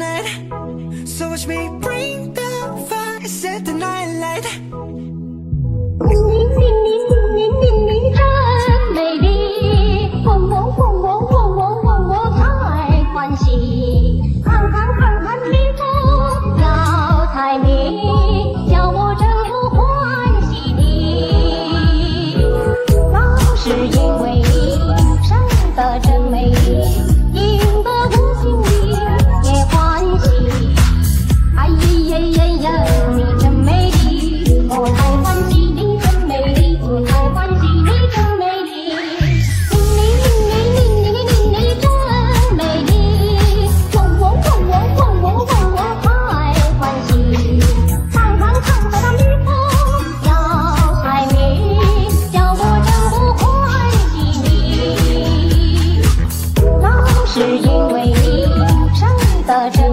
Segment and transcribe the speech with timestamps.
[0.00, 4.79] So watch me bring the fire, set the night light.
[59.68, 59.89] 这。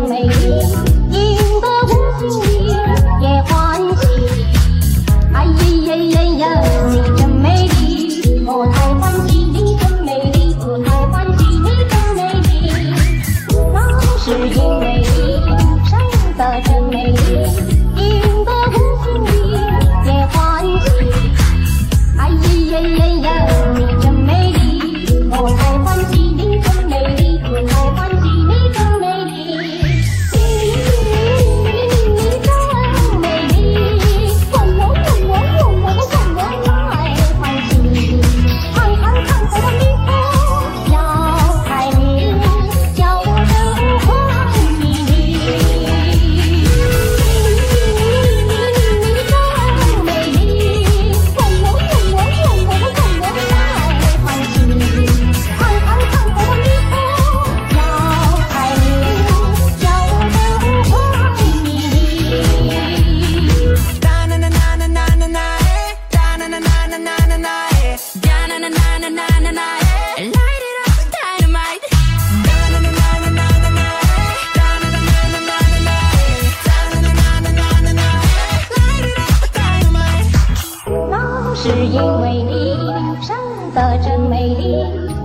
[81.67, 82.77] 只因为你
[83.21, 83.35] 长
[83.75, 84.71] 得真美丽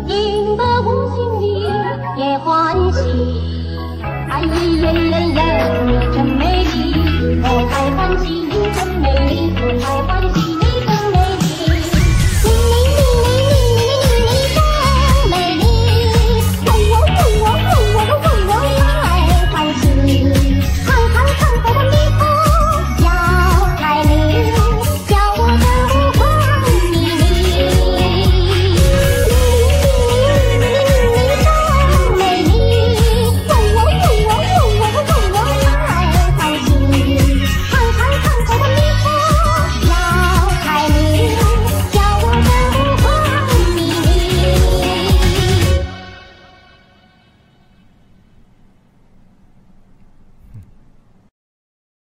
[0.09, 1.63] 赢得我心里
[2.17, 2.99] 也欢喜
[4.29, 6.32] 哎呀呀呀呀真